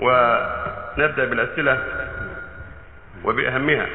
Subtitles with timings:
[0.00, 1.84] ونبدأ بالأسئلة
[3.24, 3.86] وبأهمها.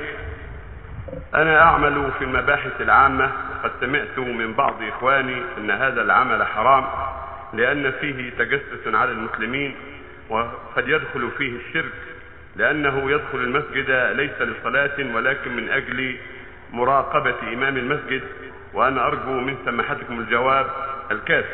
[1.36, 3.32] أنا أعمل في المباحث العامة
[3.66, 6.86] وقد سمعت من بعض إخواني أن هذا العمل حرام
[7.54, 9.76] لأن فيه تجسس على المسلمين
[10.30, 11.92] وقد يدخل فيه الشرك
[12.56, 16.16] لأنه يدخل المسجد ليس لصلاة ولكن من أجل
[16.74, 18.22] مراقبة إمام المسجد
[18.74, 20.66] وأنا أرجو من سماحتكم الجواب
[21.12, 21.50] الكافي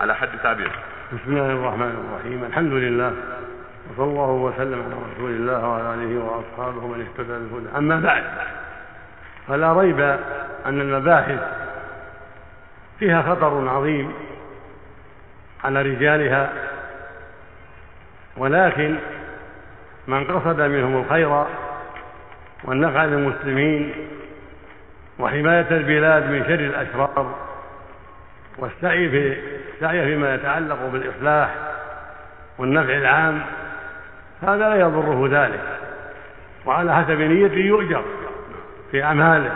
[0.00, 0.70] على حد تعبير.
[1.12, 2.44] بسم الله الرحمن الرحيم.
[2.44, 3.12] الحمد لله.
[3.88, 8.24] وصلى الله وسلم على رسول الله وعلى آله وأصحابه من اهتدى بهدى أما بعد
[9.48, 10.00] فلا ريب
[10.66, 11.38] أن المباحث
[12.98, 14.12] فيها خطر عظيم
[15.64, 16.52] على رجالها
[18.36, 18.96] ولكن
[20.06, 21.44] من قصد منهم الخير
[22.64, 23.92] والنفع للمسلمين
[25.18, 27.34] وحماية البلاد من شر الأشرار
[28.58, 29.36] والسعي في
[29.74, 31.54] السعي فيما يتعلق بالإصلاح
[32.58, 33.42] والنفع العام
[34.42, 35.60] هذا لا يضره ذلك.
[36.66, 38.04] وعلى حسب نيته يؤجر
[38.90, 39.52] في أعماله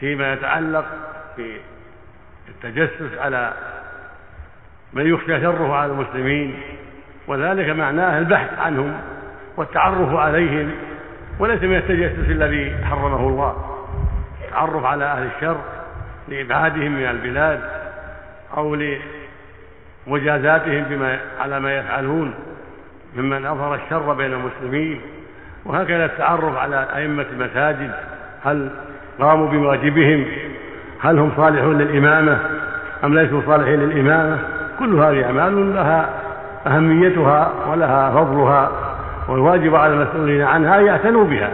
[0.00, 0.84] فيما يتعلق
[2.46, 3.52] بالتجسس على
[4.92, 6.62] من يخشى شره على المسلمين.
[7.26, 9.00] وذلك معناه البحث عنهم
[9.56, 10.70] والتعرف عليهم
[11.38, 13.76] وليس من التجسس الذي حرمه الله.
[14.44, 15.60] التعرف على أهل الشر
[16.28, 17.60] لإبعادهم من البلاد
[18.56, 18.76] أو
[20.06, 22.34] لمجازاتهم بما على ما يفعلون.
[23.16, 25.00] ممن أظهر الشر بين المسلمين
[25.64, 27.90] وهكذا التعرف على أئمة المساجد
[28.44, 28.70] هل
[29.20, 30.24] قاموا بواجبهم؟
[31.00, 32.38] هل هم صالحون للإمامة؟
[33.04, 34.38] أم ليسوا صالحين للإمامة؟
[34.78, 36.10] كل هذه أعمال لها
[36.66, 38.70] أهميتها ولها فضلها
[39.28, 41.50] والواجب على المسؤولين عنها أن يعتنوا بها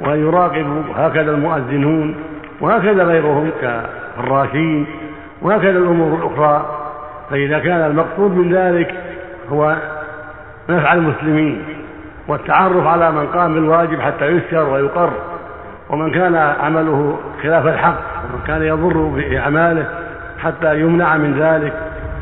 [0.00, 2.14] وأن يراقبوا هكذا المؤذنون
[2.60, 4.86] وهكذا غيرهم كالراشين
[5.42, 6.78] وهكذا الأمور الأخرى.
[7.30, 8.94] فإذا كان المقصود من ذلك
[9.52, 9.76] هو
[10.70, 11.62] نفع المسلمين
[12.28, 15.10] والتعرف على من قام بالواجب حتى يسر ويقر.
[15.90, 19.86] ومن كان عمله خلاف الحق ومن كان يضر بأعماله
[20.38, 21.72] حتى يمنع من ذلك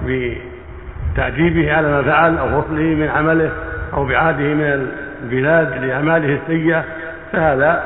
[0.06, 3.50] بتأديبه على ما فعل أو فصله من عمله
[3.94, 4.88] أو بعاده من
[5.24, 6.84] البلاد لأعماله السيئة
[7.32, 7.82] فهذا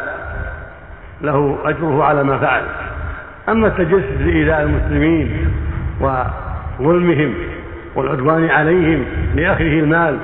[1.23, 2.63] له أجره على ما فعل.
[3.49, 5.53] أما التجسس لإيذاء المسلمين
[6.01, 7.35] وظلمهم
[7.95, 9.05] والعدوان عليهم
[9.35, 10.19] لأخذه المال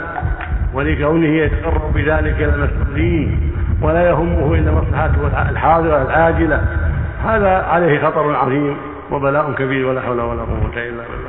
[0.77, 6.65] ولكونه يتقرب بذلك إلى المسؤولين ولا يهمه إلا مصلحته الحاضرة العاجلة.
[7.25, 8.77] هذا عليه خطر عظيم
[9.11, 11.25] وبلاء كبير ولا حول ولا قوة إلا بالله.